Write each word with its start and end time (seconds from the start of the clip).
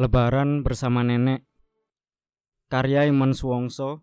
Lebaran 0.00 0.64
bersama 0.64 1.04
nenek. 1.04 1.44
Karya 2.72 3.04
Iman 3.04 3.36
Suwongso 3.36 4.00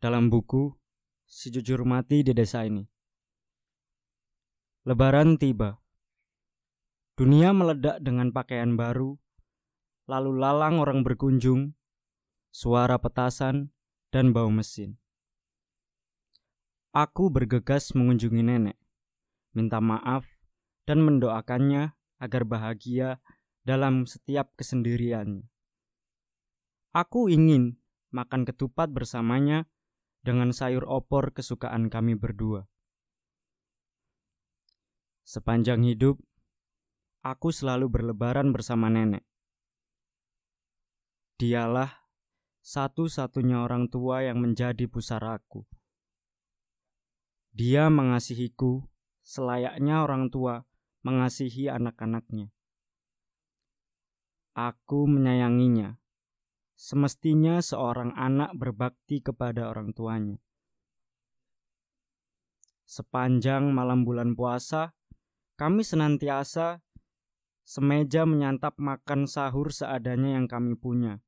Dalam 0.00 0.32
buku 0.32 0.72
Si 1.28 1.52
Jujur 1.52 1.84
Mati 1.84 2.24
di 2.24 2.32
Desa 2.32 2.64
Ini. 2.64 2.80
Lebaran 4.88 5.36
tiba. 5.36 5.76
Dunia 7.12 7.52
meledak 7.52 8.00
dengan 8.00 8.32
pakaian 8.32 8.72
baru 8.72 9.12
Lalu 10.08 10.32
lalang 10.32 10.80
orang 10.80 11.04
berkunjung 11.04 11.76
Suara 12.48 12.96
petasan 12.96 13.68
dan 14.16 14.32
bau 14.32 14.48
mesin. 14.48 14.96
Aku 16.96 17.28
bergegas 17.28 17.92
mengunjungi 17.92 18.40
nenek 18.40 18.80
Minta 19.52 19.76
maaf 19.76 20.24
dan 20.88 21.04
mendoakannya 21.04 21.92
agar 22.16 22.48
bahagia 22.48 23.20
dalam 23.62 24.06
setiap 24.06 24.54
kesendiriannya. 24.58 25.46
Aku 26.92 27.32
ingin 27.32 27.80
makan 28.12 28.44
ketupat 28.44 28.92
bersamanya 28.92 29.64
dengan 30.20 30.52
sayur 30.52 30.84
opor 30.86 31.32
kesukaan 31.32 31.88
kami 31.88 32.14
berdua. 32.14 32.68
Sepanjang 35.24 35.86
hidup, 35.86 36.20
aku 37.24 37.48
selalu 37.54 37.88
berlebaran 37.88 38.52
bersama 38.52 38.92
nenek. 38.92 39.24
Dialah 41.40 42.02
satu-satunya 42.62 43.64
orang 43.64 43.90
tua 43.90 44.22
yang 44.22 44.38
menjadi 44.38 44.86
pusaraku. 44.86 45.66
Dia 47.50 47.90
mengasihiku 47.90 48.86
selayaknya 49.26 50.06
orang 50.06 50.30
tua 50.30 50.62
mengasihi 51.02 51.66
anak-anaknya. 51.72 52.54
Aku 54.52 55.08
menyayanginya. 55.08 55.96
Semestinya 56.76 57.64
seorang 57.64 58.12
anak 58.12 58.52
berbakti 58.52 59.24
kepada 59.24 59.72
orang 59.72 59.96
tuanya. 59.96 60.36
Sepanjang 62.84 63.72
malam 63.72 64.04
bulan 64.04 64.36
puasa, 64.36 64.92
kami 65.56 65.80
senantiasa 65.80 66.84
semeja 67.64 68.28
menyantap 68.28 68.76
makan 68.76 69.24
sahur 69.24 69.72
seadanya 69.72 70.36
yang 70.36 70.44
kami 70.44 70.76
punya. 70.76 71.24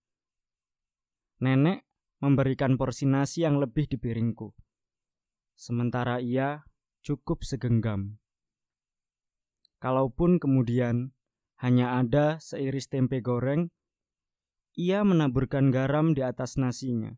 Nenek 1.41 1.89
memberikan 2.21 2.77
porsi 2.77 3.09
nasi 3.09 3.49
yang 3.49 3.57
lebih 3.57 3.89
di 3.89 3.97
piringku. 3.97 4.53
Sementara 5.57 6.21
ia 6.21 6.69
cukup 7.01 7.41
segenggam. 7.41 8.21
Kalaupun 9.81 10.37
kemudian 10.37 11.17
hanya 11.65 11.97
ada 11.97 12.37
seiris 12.45 12.93
tempe 12.93 13.25
goreng. 13.25 13.73
Ia 14.77 15.01
menaburkan 15.01 15.73
garam 15.73 16.13
di 16.13 16.21
atas 16.21 16.61
nasinya. 16.61 17.17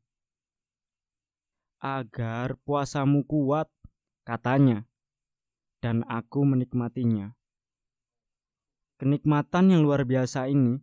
Agar 1.83 2.55
puasamu 2.63 3.27
kuat, 3.27 3.67
katanya. 4.23 4.87
Dan 5.83 6.07
aku 6.07 6.47
menikmatinya. 6.47 7.35
Kenikmatan 9.03 9.75
yang 9.75 9.83
luar 9.83 10.07
biasa 10.07 10.47
ini, 10.47 10.79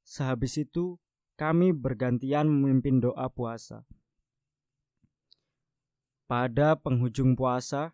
sehabis 0.00 0.56
itu 0.64 0.96
kami 1.36 1.76
bergantian 1.76 2.48
memimpin 2.48 2.98
doa 2.98 3.28
puasa. 3.28 3.84
Pada 6.24 6.80
penghujung 6.80 7.36
puasa, 7.36 7.92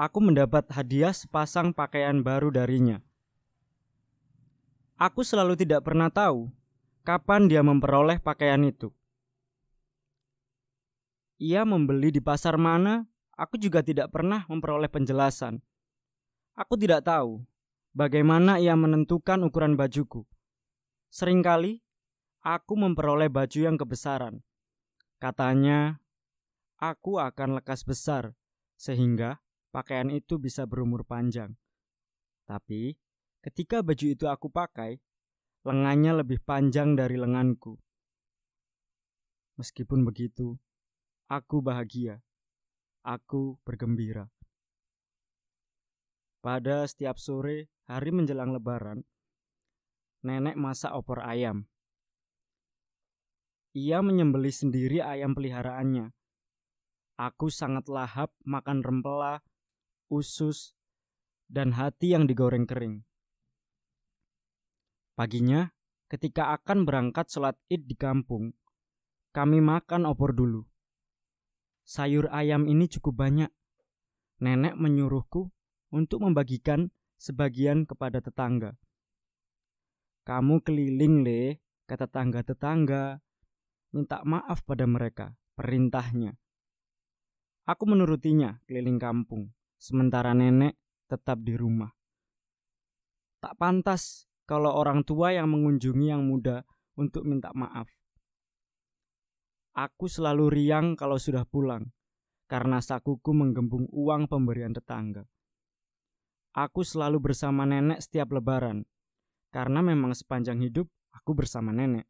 aku 0.00 0.18
mendapat 0.24 0.64
hadiah 0.72 1.12
sepasang 1.12 1.76
pakaian 1.76 2.24
baru 2.24 2.48
darinya. 2.48 3.04
Aku 4.98 5.22
selalu 5.22 5.54
tidak 5.54 5.86
pernah 5.86 6.10
tahu 6.10 6.50
kapan 7.06 7.46
dia 7.46 7.62
memperoleh 7.62 8.18
pakaian 8.18 8.58
itu. 8.66 8.90
Ia 11.38 11.62
membeli 11.62 12.10
di 12.10 12.18
pasar 12.18 12.58
mana, 12.58 13.06
aku 13.38 13.62
juga 13.62 13.78
tidak 13.78 14.10
pernah 14.10 14.42
memperoleh 14.50 14.90
penjelasan. 14.90 15.62
Aku 16.58 16.74
tidak 16.74 17.06
tahu 17.06 17.46
bagaimana 17.94 18.58
ia 18.58 18.74
menentukan 18.74 19.38
ukuran 19.46 19.78
bajuku. 19.78 20.26
Seringkali 21.14 21.78
aku 22.42 22.74
memperoleh 22.74 23.30
baju 23.30 23.58
yang 23.70 23.78
kebesaran. 23.78 24.42
Katanya, 25.22 26.02
aku 26.82 27.22
akan 27.22 27.62
lekas 27.62 27.86
besar 27.86 28.34
sehingga 28.74 29.38
pakaian 29.70 30.10
itu 30.10 30.42
bisa 30.42 30.66
berumur 30.66 31.06
panjang. 31.06 31.54
Tapi 32.50 32.98
Ketika 33.38 33.86
baju 33.86 34.06
itu 34.10 34.26
aku 34.26 34.50
pakai, 34.50 34.98
lengannya 35.62 36.22
lebih 36.22 36.42
panjang 36.42 36.98
dari 36.98 37.14
lenganku. 37.14 37.78
Meskipun 39.58 40.06
begitu, 40.06 40.58
aku 41.30 41.62
bahagia. 41.62 42.22
Aku 43.02 43.58
bergembira. 43.62 44.30
Pada 46.38 46.86
setiap 46.86 47.18
sore 47.18 47.66
hari 47.90 48.14
menjelang 48.14 48.54
lebaran, 48.54 49.02
nenek 50.22 50.54
masak 50.54 50.94
opor 50.94 51.22
ayam. 51.22 51.66
Ia 53.74 54.02
menyembeli 54.02 54.50
sendiri 54.50 54.98
ayam 55.02 55.34
peliharaannya. 55.34 56.10
Aku 57.18 57.50
sangat 57.50 57.90
lahap 57.90 58.30
makan 58.46 58.82
rempela, 58.86 59.42
usus, 60.06 60.78
dan 61.50 61.74
hati 61.74 62.14
yang 62.14 62.30
digoreng 62.30 62.66
kering. 62.68 63.07
Paginya, 65.18 65.66
ketika 66.06 66.54
akan 66.54 66.86
berangkat 66.86 67.26
sholat 67.26 67.58
id 67.66 67.90
di 67.90 67.98
kampung, 67.98 68.54
kami 69.34 69.58
makan 69.58 70.06
opor 70.06 70.30
dulu. 70.30 70.62
Sayur 71.82 72.30
ayam 72.30 72.70
ini 72.70 72.86
cukup 72.86 73.26
banyak. 73.26 73.50
Nenek 74.38 74.78
menyuruhku 74.78 75.50
untuk 75.90 76.22
membagikan 76.22 76.94
sebagian 77.18 77.82
kepada 77.82 78.22
tetangga. 78.22 78.78
Kamu 80.22 80.62
keliling 80.62 81.26
le 81.26 81.66
ke 81.90 81.98
tetangga-tetangga. 81.98 83.18
Minta 83.90 84.22
maaf 84.22 84.62
pada 84.62 84.86
mereka, 84.86 85.34
perintahnya. 85.58 86.38
Aku 87.66 87.90
menurutinya 87.90 88.62
keliling 88.70 89.02
kampung, 89.02 89.50
sementara 89.82 90.30
nenek 90.30 90.78
tetap 91.10 91.42
di 91.42 91.58
rumah. 91.58 91.90
Tak 93.42 93.58
pantas 93.58 94.27
kalau 94.48 94.72
orang 94.72 95.04
tua 95.04 95.36
yang 95.36 95.52
mengunjungi 95.52 96.08
yang 96.08 96.24
muda 96.24 96.64
untuk 96.96 97.28
minta 97.28 97.52
maaf. 97.52 97.92
Aku 99.76 100.08
selalu 100.08 100.48
riang 100.48 100.96
kalau 100.96 101.20
sudah 101.20 101.44
pulang, 101.44 101.92
karena 102.48 102.80
sakuku 102.80 103.30
menggembung 103.36 103.84
uang 103.92 104.26
pemberian 104.26 104.72
tetangga. 104.72 105.28
Aku 106.56 106.80
selalu 106.80 107.30
bersama 107.30 107.68
nenek 107.68 108.00
setiap 108.00 108.32
lebaran, 108.32 108.88
karena 109.52 109.84
memang 109.84 110.16
sepanjang 110.16 110.64
hidup 110.64 110.88
aku 111.12 111.36
bersama 111.36 111.70
nenek. 111.70 112.08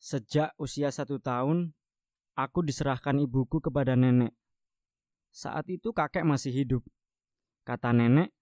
Sejak 0.00 0.56
usia 0.56 0.88
satu 0.88 1.20
tahun, 1.20 1.76
aku 2.34 2.64
diserahkan 2.64 3.20
ibuku 3.20 3.60
kepada 3.60 3.94
nenek. 3.94 4.32
Saat 5.28 5.68
itu 5.68 5.92
kakek 5.92 6.24
masih 6.24 6.50
hidup. 6.56 6.82
Kata 7.68 7.92
nenek, 7.92 8.32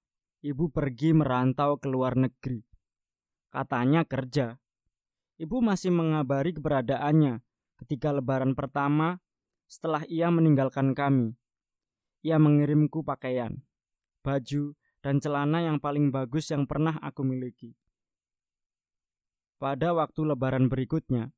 Ibu 0.47 0.71
pergi 0.71 1.11
merantau 1.11 1.75
ke 1.75 1.91
luar 1.91 2.15
negeri. 2.15 2.63
Katanya 3.51 4.07
kerja. 4.07 4.55
Ibu 5.43 5.59
masih 5.59 5.91
mengabari 5.91 6.55
keberadaannya 6.55 7.43
ketika 7.83 8.15
lebaran 8.15 8.55
pertama 8.55 9.19
setelah 9.67 10.07
ia 10.07 10.31
meninggalkan 10.31 10.95
kami. 10.95 11.35
Ia 12.23 12.39
mengirimku 12.39 13.03
pakaian, 13.03 13.59
baju, 14.23 14.79
dan 15.03 15.19
celana 15.19 15.67
yang 15.67 15.83
paling 15.83 16.15
bagus 16.15 16.55
yang 16.55 16.63
pernah 16.63 16.95
aku 17.03 17.27
miliki. 17.27 17.75
Pada 19.59 19.99
waktu 19.99 20.31
lebaran 20.31 20.71
berikutnya, 20.71 21.35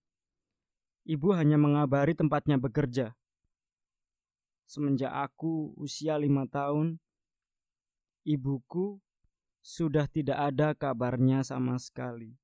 ibu 1.09 1.33
hanya 1.33 1.57
mengabari 1.57 2.13
tempatnya 2.13 2.61
bekerja. 2.61 3.17
Semenjak 4.69 5.17
aku 5.17 5.73
usia 5.81 6.21
lima 6.21 6.45
tahun, 6.45 7.01
ibuku 8.29 9.01
sudah 9.65 10.05
tidak 10.05 10.37
ada 10.37 10.77
kabarnya 10.77 11.41
sama 11.41 11.81
sekali. 11.81 12.37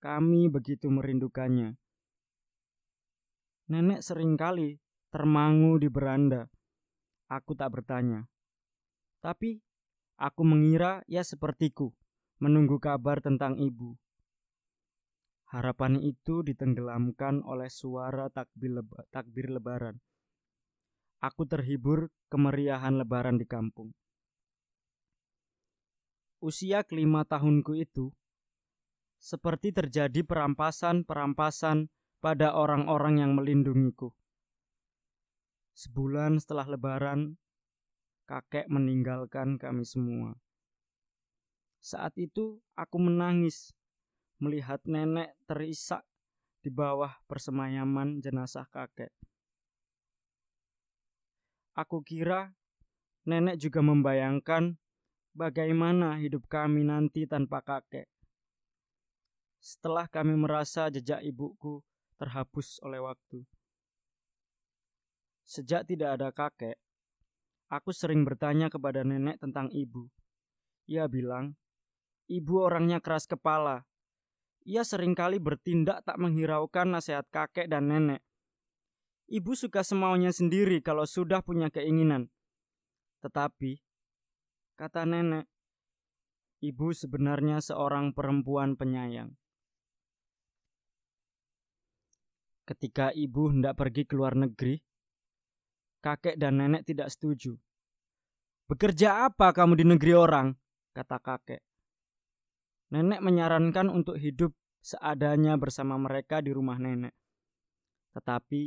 Kami 0.00 0.48
begitu 0.48 0.88
merindukannya. 0.88 1.76
Nenek 3.68 4.00
sering 4.00 4.40
kali 4.40 4.80
termangu 5.12 5.76
di 5.76 5.88
beranda. 5.92 6.48
Aku 7.28 7.56
tak 7.56 7.76
bertanya. 7.76 8.28
Tapi 9.20 9.60
aku 10.20 10.42
mengira 10.44 11.00
ia 11.08 11.24
sepertiku, 11.24 11.92
menunggu 12.40 12.76
kabar 12.76 13.24
tentang 13.24 13.56
ibu. 13.56 13.96
Harapan 15.48 16.00
itu 16.04 16.44
ditenggelamkan 16.44 17.40
oleh 17.44 17.72
suara 17.72 18.28
takbir, 18.28 18.80
leba, 18.80 19.00
takbir 19.08 19.48
lebaran. 19.48 19.96
Aku 21.24 21.48
terhibur 21.48 22.12
kemeriahan 22.28 23.00
lebaran 23.00 23.40
di 23.40 23.48
kampung. 23.48 23.96
Usia 26.44 26.84
kelima 26.84 27.24
tahunku 27.24 27.72
itu, 27.80 28.12
seperti 29.16 29.72
terjadi 29.72 30.20
perampasan-perampasan 30.20 31.88
pada 32.20 32.52
orang-orang 32.52 33.24
yang 33.24 33.32
melindungiku. 33.32 34.12
Sebulan 35.72 36.36
setelah 36.36 36.68
Lebaran, 36.68 37.40
kakek 38.28 38.68
meninggalkan 38.68 39.56
kami 39.56 39.88
semua. 39.88 40.36
Saat 41.80 42.20
itu 42.20 42.60
aku 42.76 43.00
menangis 43.00 43.72
melihat 44.36 44.84
nenek 44.84 45.32
terisak 45.48 46.04
di 46.60 46.68
bawah 46.68 47.12
persemayaman 47.24 48.20
jenazah 48.20 48.68
kakek. 48.68 49.12
Aku 51.76 52.04
kira 52.04 52.52
nenek 53.24 53.56
juga 53.56 53.80
membayangkan 53.80 54.76
bagaimana 55.34 56.16
hidup 56.22 56.46
kami 56.46 56.86
nanti 56.86 57.26
tanpa 57.26 57.60
kakek. 57.60 58.06
Setelah 59.58 60.06
kami 60.06 60.38
merasa 60.38 60.88
jejak 60.88 61.20
ibuku 61.26 61.82
terhapus 62.16 62.78
oleh 62.86 63.02
waktu. 63.02 63.42
Sejak 65.44 65.84
tidak 65.84 66.16
ada 66.16 66.32
kakek, 66.32 66.80
aku 67.68 67.92
sering 67.92 68.24
bertanya 68.24 68.72
kepada 68.72 69.04
nenek 69.04 69.36
tentang 69.42 69.68
ibu. 69.74 70.08
Ia 70.88 71.04
bilang, 71.10 71.52
ibu 72.30 72.64
orangnya 72.64 73.02
keras 73.02 73.28
kepala. 73.28 73.84
Ia 74.64 74.80
sering 74.80 75.12
kali 75.12 75.36
bertindak 75.36 76.08
tak 76.08 76.16
menghiraukan 76.16 76.88
nasihat 76.96 77.28
kakek 77.28 77.68
dan 77.68 77.92
nenek. 77.92 78.24
Ibu 79.28 79.52
suka 79.56 79.84
semaunya 79.84 80.32
sendiri 80.32 80.80
kalau 80.80 81.04
sudah 81.04 81.44
punya 81.44 81.68
keinginan. 81.68 82.32
Tetapi, 83.20 83.83
kata 84.74 85.06
nenek, 85.08 85.46
ibu 86.62 86.90
sebenarnya 86.90 87.62
seorang 87.62 88.14
perempuan 88.14 88.74
penyayang. 88.74 89.34
Ketika 92.64 93.12
ibu 93.12 93.52
hendak 93.52 93.76
pergi 93.76 94.08
ke 94.08 94.16
luar 94.16 94.34
negeri, 94.34 94.80
Kakek 96.04 96.36
dan 96.36 96.60
nenek 96.60 96.84
tidak 96.84 97.08
setuju. 97.08 97.56
Bekerja 98.68 99.24
apa 99.24 99.56
kamu 99.56 99.72
di 99.80 99.84
negeri 99.88 100.12
orang? 100.12 100.52
kata 100.94 101.18
kakek. 101.18 101.64
Nenek 102.94 103.18
menyarankan 103.18 103.90
untuk 103.90 104.20
hidup 104.20 104.54
seadanya 104.78 105.58
bersama 105.58 105.98
mereka 105.98 106.38
di 106.38 106.54
rumah 106.54 106.78
nenek. 106.78 107.16
Tetapi 108.14 108.62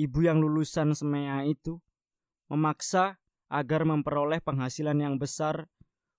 ibu 0.00 0.18
yang 0.24 0.42
lulusan 0.42 0.96
semea 0.96 1.46
itu 1.46 1.78
memaksa 2.50 3.22
agar 3.52 3.84
memperoleh 3.84 4.40
penghasilan 4.44 5.00
yang 5.00 5.16
besar 5.16 5.68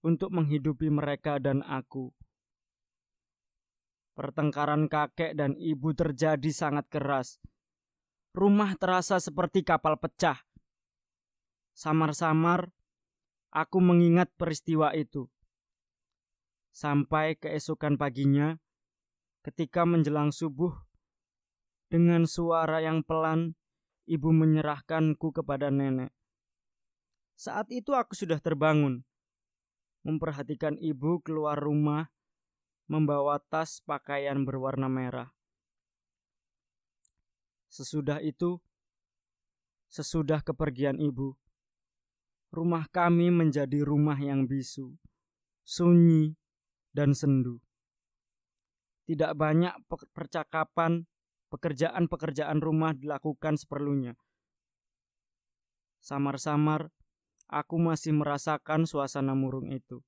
untuk 0.06 0.34
menghidupi 0.34 0.90
mereka 0.90 1.42
dan 1.42 1.66
aku. 1.66 2.14
Pertengkaran 4.16 4.88
kakek 4.88 5.36
dan 5.36 5.58
ibu 5.60 5.92
terjadi 5.92 6.50
sangat 6.54 6.88
keras 6.88 7.42
rumah 8.36 8.76
terasa 8.76 9.16
seperti 9.24 9.64
kapal 9.64 9.96
pecah. 9.96 10.36
Samar-samar, 11.72 12.68
aku 13.56 13.80
mengingat 13.80 14.28
peristiwa 14.36 14.92
itu. 14.92 15.32
Sampai 16.76 17.40
keesokan 17.40 17.96
paginya, 17.96 18.60
ketika 19.48 19.88
menjelang 19.88 20.36
subuh, 20.36 20.76
dengan 21.88 22.28
suara 22.28 22.84
yang 22.84 23.08
pelan, 23.08 23.56
ibu 24.04 24.36
menyerahkanku 24.36 25.32
kepada 25.32 25.72
nenek. 25.72 26.12
Saat 27.36 27.68
itu 27.68 27.92
aku 27.92 28.16
sudah 28.16 28.40
terbangun, 28.40 29.04
memperhatikan 30.08 30.80
ibu 30.80 31.20
keluar 31.20 31.60
rumah, 31.60 32.08
membawa 32.88 33.44
tas 33.44 33.84
pakaian 33.84 34.48
berwarna 34.48 34.88
merah. 34.88 35.36
Sesudah 37.68 38.24
itu, 38.24 38.64
sesudah 39.92 40.40
kepergian 40.40 40.96
ibu, 40.96 41.36
rumah 42.56 42.88
kami 42.88 43.28
menjadi 43.36 43.84
rumah 43.84 44.16
yang 44.16 44.48
bisu, 44.48 44.96
sunyi, 45.68 46.40
dan 46.96 47.12
sendu. 47.12 47.60
Tidak 49.12 49.36
banyak 49.36 49.76
percakapan, 50.16 51.04
pekerjaan-pekerjaan 51.52 52.64
rumah 52.64 52.96
dilakukan 52.96 53.60
seperlunya. 53.60 54.16
Samar-samar, 56.00 56.90
aku 57.50 57.78
masih 57.78 58.14
merasakan 58.14 58.90
suasana 58.90 59.38
murung 59.38 59.70
itu. 59.74 60.02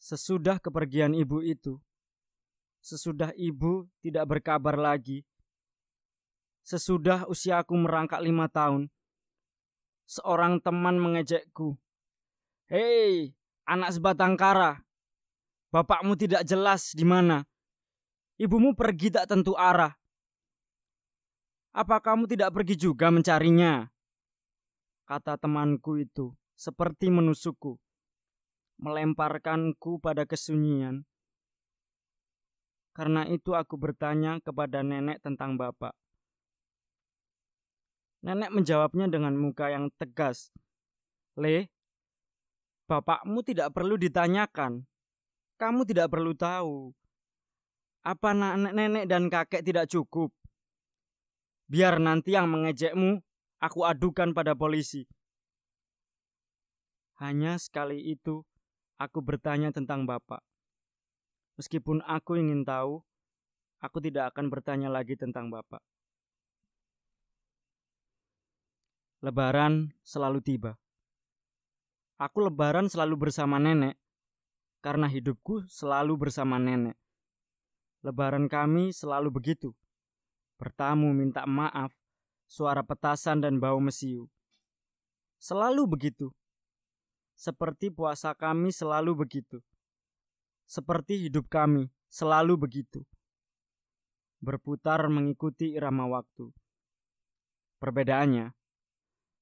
Sesudah 0.00 0.60
kepergian 0.60 1.16
ibu 1.16 1.40
itu, 1.40 1.80
sesudah 2.84 3.32
ibu 3.36 3.88
tidak 4.04 4.24
berkabar 4.28 4.76
lagi. 4.76 5.24
Sesudah 6.64 7.28
usiaku 7.28 7.76
merangkak 7.76 8.20
lima 8.20 8.48
tahun, 8.48 8.88
seorang 10.04 10.60
teman 10.60 11.00
mengejekku. 11.00 11.76
Hei, 12.68 13.32
anak 13.68 13.96
sebatang 13.96 14.36
kara, 14.36 14.80
bapakmu 15.72 16.16
tidak 16.16 16.44
jelas 16.48 16.92
di 16.96 17.04
mana. 17.04 17.44
Ibumu 18.40 18.74
pergi 18.74 19.12
tak 19.12 19.30
tentu 19.30 19.54
arah. 19.54 19.94
Apa 21.74 22.02
kamu 22.02 22.26
tidak 22.30 22.50
pergi 22.54 22.74
juga 22.74 23.10
mencarinya? 23.10 23.93
Kata 25.14 25.38
temanku 25.38 26.02
itu, 26.02 26.34
seperti 26.58 27.06
menusukku, 27.06 27.78
melemparkanku 28.82 30.02
pada 30.02 30.26
kesunyian. 30.26 31.06
Karena 32.98 33.22
itu 33.30 33.54
aku 33.54 33.78
bertanya 33.78 34.42
kepada 34.42 34.82
nenek 34.82 35.22
tentang 35.22 35.54
bapak. 35.54 35.94
Nenek 38.26 38.58
menjawabnya 38.58 39.06
dengan 39.06 39.38
muka 39.38 39.70
yang 39.70 39.86
tegas. 39.94 40.50
Le, 41.38 41.70
bapakmu 42.90 43.38
tidak 43.46 43.70
perlu 43.70 43.94
ditanyakan. 43.94 44.82
Kamu 45.62 45.86
tidak 45.86 46.10
perlu 46.10 46.34
tahu. 46.34 46.90
Apa 48.02 48.34
nenek 48.34 49.06
dan 49.06 49.30
kakek 49.30 49.62
tidak 49.62 49.86
cukup? 49.86 50.34
Biar 51.70 52.02
nanti 52.02 52.34
yang 52.34 52.50
mengejekmu, 52.50 53.22
aku 53.64 53.88
adukan 53.88 54.36
pada 54.36 54.52
polisi. 54.52 55.08
Hanya 57.16 57.56
sekali 57.56 58.12
itu, 58.12 58.44
aku 59.00 59.24
bertanya 59.24 59.72
tentang 59.72 60.04
bapak. 60.04 60.44
Meskipun 61.56 62.04
aku 62.04 62.36
ingin 62.36 62.66
tahu, 62.66 63.00
aku 63.78 64.02
tidak 64.02 64.34
akan 64.34 64.50
bertanya 64.50 64.90
lagi 64.90 65.14
tentang 65.14 65.54
Bapak. 65.54 65.78
Lebaran 69.22 69.94
selalu 70.02 70.42
tiba. 70.42 70.72
Aku 72.18 72.42
lebaran 72.42 72.90
selalu 72.90 73.28
bersama 73.30 73.62
nenek, 73.62 73.94
karena 74.82 75.06
hidupku 75.06 75.64
selalu 75.70 76.28
bersama 76.28 76.58
nenek. 76.58 76.98
Lebaran 78.02 78.50
kami 78.50 78.90
selalu 78.90 79.32
begitu. 79.32 79.72
Bertamu 80.60 81.14
minta 81.14 81.46
maaf, 81.48 81.94
suara 82.54 82.86
petasan 82.86 83.42
dan 83.42 83.58
bau 83.58 83.82
mesiu. 83.82 84.30
Selalu 85.42 85.90
begitu. 85.90 86.30
Seperti 87.34 87.90
puasa 87.90 88.30
kami 88.30 88.70
selalu 88.70 89.26
begitu. 89.26 89.58
Seperti 90.70 91.26
hidup 91.26 91.50
kami, 91.50 91.90
selalu 92.06 92.54
begitu. 92.54 93.02
Berputar 94.38 95.02
mengikuti 95.10 95.74
irama 95.74 96.06
waktu. 96.06 96.54
Perbedaannya, 97.82 98.54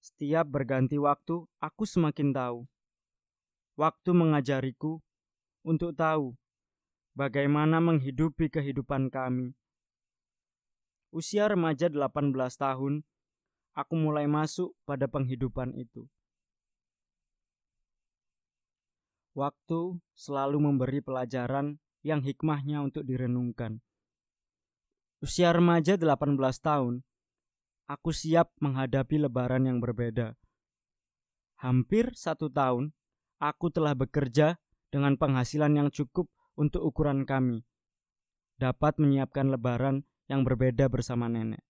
setiap 0.01 0.49
berganti 0.49 0.97
waktu, 0.97 1.45
aku 1.61 1.85
semakin 1.85 2.33
tahu. 2.33 2.65
Waktu 3.77 4.11
mengajariku 4.17 5.05
untuk 5.63 5.93
tahu 5.95 6.33
bagaimana 7.13 7.77
menghidupi 7.79 8.49
kehidupan 8.49 9.13
kami. 9.13 9.53
Usia 11.13 11.45
remaja 11.45 11.93
18 11.93 12.33
tahun, 12.57 13.05
aku 13.77 13.95
mulai 14.01 14.25
masuk 14.25 14.73
pada 14.89 15.05
penghidupan 15.05 15.77
itu. 15.77 16.09
Waktu 19.37 20.01
selalu 20.17 20.57
memberi 20.57 21.05
pelajaran 21.05 21.77
yang 22.01 22.25
hikmahnya 22.25 22.81
untuk 22.81 23.05
direnungkan. 23.05 23.85
Usia 25.21 25.53
remaja 25.53 26.01
18 26.01 26.33
tahun, 26.65 27.05
aku 27.93 28.11
siap 28.17 28.49
menghadapi 28.65 29.21
lebaran 29.21 29.69
yang 29.69 29.85
berbeda. 29.85 30.33
Hampir 31.61 32.17
satu 32.17 32.49
tahun, 32.49 32.97
aku 33.37 33.69
telah 33.69 33.93
bekerja 33.93 34.57
dengan 34.89 35.21
penghasilan 35.21 35.77
yang 35.77 35.89
cukup 35.93 36.33
untuk 36.57 36.89
ukuran 36.89 37.29
kami. 37.29 37.69
Dapat 38.57 38.97
menyiapkan 38.97 39.53
lebaran 39.53 40.09
yang 40.31 40.47
berbeda 40.47 40.87
bersama 40.93 41.27
nenek. 41.27 41.63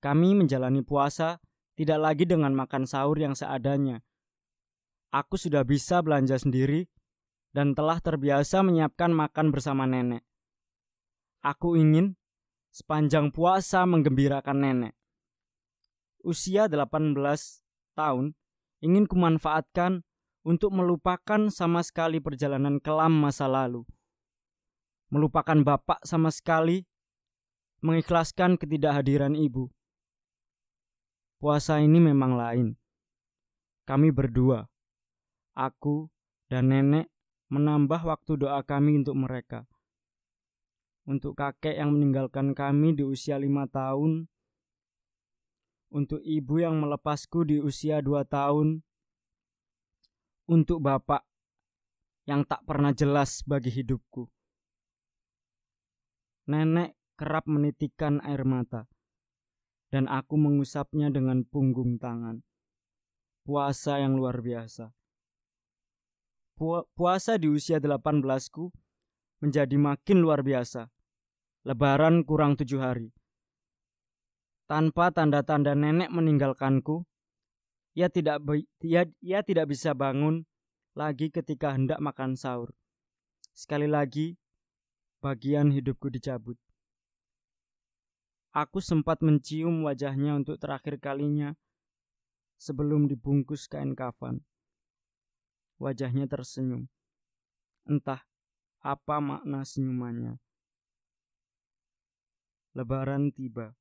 Kami 0.00 0.36
menjalani 0.36 0.84
puasa 0.84 1.40
tidak 1.76 1.98
lagi 2.00 2.24
dengan 2.28 2.52
makan 2.52 2.88
sahur 2.88 3.16
yang 3.20 3.36
seadanya, 3.36 4.00
Aku 5.14 5.38
sudah 5.38 5.62
bisa 5.62 6.02
belanja 6.02 6.36
sendiri 6.36 6.90
dan 7.54 7.72
telah 7.72 8.02
terbiasa 8.02 8.60
menyiapkan 8.60 9.14
makan 9.14 9.54
bersama 9.54 9.86
nenek. 9.86 10.20
Aku 11.40 11.78
ingin 11.78 12.18
sepanjang 12.74 13.30
puasa 13.30 13.86
menggembirakan 13.86 14.58
nenek. 14.60 14.94
Usia 16.26 16.66
18 16.66 17.16
tahun 17.96 18.34
ingin 18.84 19.06
kumanfaatkan 19.06 20.04
untuk 20.44 20.74
melupakan 20.74 21.48
sama 21.54 21.80
sekali 21.80 22.18
perjalanan 22.20 22.82
kelam 22.82 23.14
masa 23.14 23.46
lalu. 23.46 23.86
Melupakan 25.08 25.62
bapak 25.62 26.02
sama 26.02 26.28
sekali, 26.28 26.82
mengikhlaskan 27.84 28.56
ketidakhadiran 28.56 29.36
ibu. 29.36 29.68
Puasa 31.36 31.80
ini 31.84 32.00
memang 32.00 32.32
lain. 32.36 32.68
Kami 33.86 34.08
berdua, 34.10 34.66
aku 35.54 36.08
dan 36.48 36.72
nenek 36.72 37.06
menambah 37.52 38.02
waktu 38.02 38.32
doa 38.40 38.64
kami 38.66 39.04
untuk 39.04 39.14
mereka. 39.14 39.60
Untuk 41.06 41.38
kakek 41.38 41.78
yang 41.78 41.94
meninggalkan 41.94 42.50
kami 42.50 42.98
di 42.98 43.06
usia 43.06 43.38
lima 43.38 43.70
tahun, 43.70 44.26
untuk 45.94 46.18
ibu 46.24 46.58
yang 46.58 46.82
melepasku 46.82 47.46
di 47.46 47.62
usia 47.62 48.02
dua 48.02 48.26
tahun, 48.26 48.82
untuk 50.50 50.82
bapak 50.82 51.22
yang 52.26 52.42
tak 52.42 52.66
pernah 52.66 52.90
jelas 52.90 53.46
bagi 53.46 53.70
hidupku. 53.70 54.26
Nenek 56.50 56.95
kerap 57.16 57.48
menitikan 57.48 58.20
air 58.22 58.44
mata, 58.46 58.86
dan 59.90 60.06
aku 60.06 60.36
mengusapnya 60.36 61.08
dengan 61.10 61.42
punggung 61.42 61.96
tangan. 61.96 62.44
Puasa 63.42 63.98
yang 64.02 64.14
luar 64.18 64.42
biasa 64.44 64.96
puasa 66.96 67.36
di 67.36 67.52
usia 67.52 67.76
18ku 67.76 68.72
menjadi 69.44 69.76
makin 69.76 70.24
luar 70.24 70.40
biasa. 70.40 70.88
Lebaran 71.68 72.24
kurang 72.24 72.56
tujuh 72.56 72.80
hari. 72.80 73.12
Tanpa 74.66 75.12
tanda-tanda 75.12 75.76
nenek 75.76 76.10
meninggalkanku, 76.10 77.06
ia 77.94 78.10
tidak 78.10 78.42
ia, 78.82 79.06
ia 79.22 79.40
tidak 79.44 79.70
bisa 79.70 79.94
bangun 79.94 80.42
lagi 80.96 81.30
ketika 81.30 81.74
hendak 81.76 82.00
makan 82.02 82.34
sahur. 82.34 82.74
Sekali 83.54 83.86
lagi, 83.86 84.34
bagian 85.22 85.70
hidupku 85.70 86.10
dicabut. 86.10 86.58
Aku 88.56 88.80
sempat 88.80 89.20
mencium 89.20 89.84
wajahnya 89.84 90.32
untuk 90.32 90.56
terakhir 90.56 90.96
kalinya 90.96 91.52
sebelum 92.56 93.04
dibungkus 93.04 93.68
kain 93.68 93.92
kafan. 93.92 94.40
Wajahnya 95.76 96.24
tersenyum. 96.24 96.88
Entah 97.84 98.24
apa 98.80 99.20
makna 99.20 99.60
senyumannya. 99.60 100.40
Lebaran 102.72 103.28
tiba. 103.28 103.76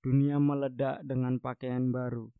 Dunia 0.00 0.40
meledak 0.40 1.04
dengan 1.04 1.36
pakaian 1.36 1.92
baru. 1.92 2.32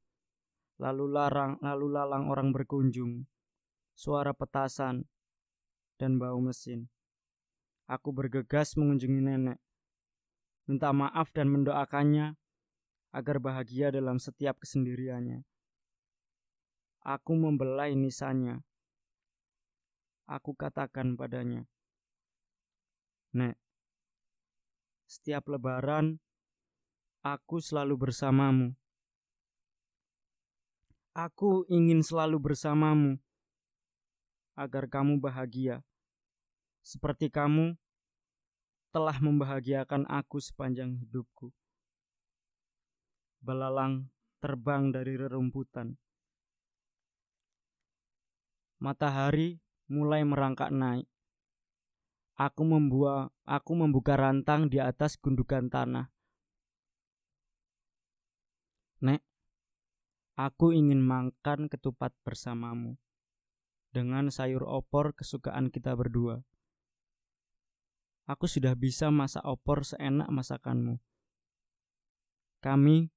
Lalu 0.80 1.12
larang, 1.12 1.60
lalu 1.60 1.92
lalang 1.92 2.32
orang 2.32 2.56
berkunjung. 2.56 3.28
Suara 3.92 4.32
petasan 4.32 5.04
dan 6.00 6.16
bau 6.16 6.40
mesin. 6.40 6.88
Aku 7.84 8.16
bergegas 8.16 8.80
mengunjungi 8.80 9.20
nenek. 9.20 9.67
Minta 10.68 10.92
maaf 10.92 11.32
dan 11.32 11.48
mendoakannya 11.48 12.36
agar 13.16 13.36
bahagia 13.40 13.88
dalam 13.88 14.20
setiap 14.20 14.60
kesendiriannya. 14.60 15.40
Aku 17.08 17.32
membelai 17.32 17.96
nisanya. 17.96 18.60
Aku 20.28 20.52
katakan 20.52 21.16
padanya, 21.16 21.64
Nek, 23.32 23.56
setiap 25.08 25.48
lebaran 25.48 26.20
aku 27.24 27.64
selalu 27.64 27.96
bersamamu. 28.08 28.76
Aku 31.16 31.64
ingin 31.72 32.04
selalu 32.04 32.52
bersamamu 32.52 33.16
agar 34.52 34.84
kamu 34.84 35.16
bahagia, 35.16 35.80
seperti 36.84 37.32
kamu 37.32 37.72
telah 38.90 39.16
membahagiakan 39.20 40.08
aku 40.08 40.40
sepanjang 40.40 40.96
hidupku. 40.98 41.52
Belalang 43.38 44.10
terbang 44.42 44.90
dari 44.90 45.14
rerumputan 45.14 45.94
Matahari 48.78 49.58
mulai 49.90 50.22
merangkak 50.22 50.70
naik. 50.70 51.10
Aku 52.38 52.62
membuat 52.62 53.34
aku 53.42 53.74
membuka 53.74 54.14
rantang 54.14 54.70
di 54.70 54.78
atas 54.78 55.18
gundukan 55.18 55.66
tanah. 55.66 56.06
Nek, 59.02 59.18
aku 60.38 60.70
ingin 60.70 61.02
makan 61.02 61.66
ketupat 61.66 62.14
bersamamu 62.22 62.94
dengan 63.90 64.30
sayur 64.30 64.62
opor 64.62 65.10
kesukaan 65.10 65.74
kita 65.74 65.98
berdua. 65.98 66.46
Aku 68.28 68.44
sudah 68.44 68.76
bisa 68.76 69.08
masak 69.08 69.40
opor 69.48 69.88
seenak 69.88 70.28
masakanmu. 70.28 71.00
Kami 72.60 73.08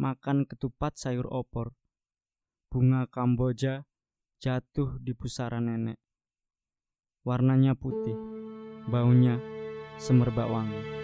makan 0.00 0.48
ketupat 0.48 0.96
sayur 0.96 1.28
opor, 1.28 1.76
bunga 2.72 3.04
kamboja, 3.04 3.84
jatuh 4.40 4.96
di 4.96 5.12
pusara 5.12 5.60
nenek. 5.60 6.00
Warnanya 7.28 7.76
putih, 7.76 8.16
baunya 8.88 9.36
semerbak 10.00 10.48
wangi. 10.48 10.96